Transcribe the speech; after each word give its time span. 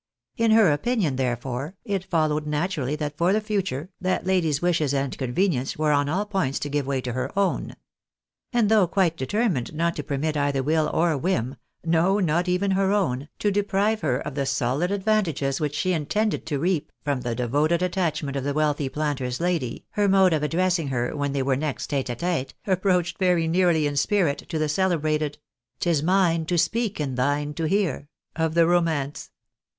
In 0.35 0.49
her 0.49 0.71
opinion, 0.71 1.15
therefore, 1.15 1.75
it 1.85 2.03
followed 2.05 2.47
naturally 2.47 2.95
that 2.95 3.15
for 3.19 3.31
the 3.31 3.39
future, 3.39 3.91
that 4.01 4.25
lady's 4.25 4.59
wishes 4.59 4.95
and 4.95 5.15
convenience 5.15 5.77
were 5.77 5.91
on 5.91 6.09
all 6.09 6.25
points 6.25 6.57
to 6.61 6.69
give 6.69 6.87
way 6.87 7.01
to 7.01 7.13
her 7.13 7.29
own; 7.37 7.75
and 8.51 8.67
though 8.67 8.87
quite 8.87 9.15
determined 9.15 9.75
not 9.75 9.95
to 9.97 10.03
permit 10.03 10.35
either 10.35 10.63
will 10.63 10.89
or 10.91 11.15
whim— 11.15 11.55
no, 11.83 12.19
not 12.19 12.47
even 12.49 12.71
her 12.71 12.91
own, 12.91 13.29
to 13.37 13.51
deprive 13.51 14.01
her 14.01 14.17
of 14.17 14.33
the 14.33 14.47
solid 14.47 14.89
advantages 14.89 15.61
which 15.61 15.75
she 15.75 15.93
intended 15.93 16.47
to 16.47 16.57
reap 16.57 16.91
from 17.03 17.21
the 17.21 17.35
devoted 17.35 17.83
attachment 17.83 18.35
of 18.35 18.43
the 18.43 18.55
wealthy 18.55 18.89
planter's 18.89 19.39
lady, 19.39 19.85
her 19.91 20.07
mode 20.07 20.33
of 20.33 20.41
addressing 20.41 20.87
her 20.87 21.11
wlien 21.13 21.31
they 21.33 21.43
were 21.43 21.55
nest 21.55 21.91
tete 21.91 22.09
a 22.09 22.15
tete, 22.15 22.55
approached 22.65 23.19
very 23.19 23.47
nearly 23.47 23.85
in 23.85 23.95
spirit 23.95 24.39
to 24.49 24.57
the 24.57 24.67
celebrated— 24.67 25.37
'Tis 25.79 26.01
mine 26.01 26.43
to 26.43 26.57
speak, 26.57 26.99
and 26.99 27.17
thine 27.17 27.53
to 27.53 27.65
hear— 27.65 28.07
of 28.45 28.55
the 28.55 28.65
romance. 28.65 29.29